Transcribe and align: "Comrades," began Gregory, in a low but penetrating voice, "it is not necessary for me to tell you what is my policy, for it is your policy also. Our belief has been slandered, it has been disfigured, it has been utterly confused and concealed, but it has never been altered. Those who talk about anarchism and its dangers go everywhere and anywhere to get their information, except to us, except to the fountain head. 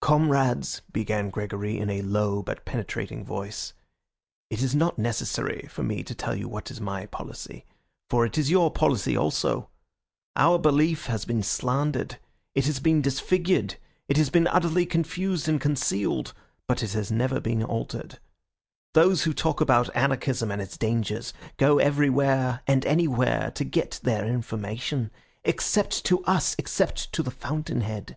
"Comrades," 0.00 0.82
began 0.92 1.30
Gregory, 1.30 1.78
in 1.78 1.88
a 1.88 2.02
low 2.02 2.42
but 2.42 2.64
penetrating 2.64 3.24
voice, 3.24 3.74
"it 4.50 4.60
is 4.60 4.74
not 4.74 4.98
necessary 4.98 5.68
for 5.70 5.84
me 5.84 6.02
to 6.02 6.16
tell 6.16 6.34
you 6.34 6.48
what 6.48 6.72
is 6.72 6.80
my 6.80 7.06
policy, 7.06 7.64
for 8.10 8.26
it 8.26 8.36
is 8.36 8.50
your 8.50 8.72
policy 8.72 9.16
also. 9.16 9.70
Our 10.34 10.58
belief 10.58 11.06
has 11.06 11.24
been 11.24 11.44
slandered, 11.44 12.18
it 12.56 12.66
has 12.66 12.80
been 12.80 13.02
disfigured, 13.02 13.76
it 14.08 14.16
has 14.16 14.30
been 14.30 14.48
utterly 14.48 14.84
confused 14.84 15.46
and 15.48 15.60
concealed, 15.60 16.34
but 16.66 16.82
it 16.82 16.94
has 16.94 17.12
never 17.12 17.38
been 17.38 17.62
altered. 17.62 18.18
Those 18.94 19.22
who 19.22 19.32
talk 19.32 19.60
about 19.60 19.94
anarchism 19.94 20.50
and 20.50 20.60
its 20.60 20.76
dangers 20.76 21.32
go 21.56 21.78
everywhere 21.78 22.62
and 22.66 22.84
anywhere 22.84 23.52
to 23.54 23.64
get 23.64 24.00
their 24.02 24.26
information, 24.26 25.12
except 25.44 26.04
to 26.06 26.24
us, 26.24 26.56
except 26.58 27.12
to 27.12 27.22
the 27.22 27.30
fountain 27.30 27.82
head. 27.82 28.16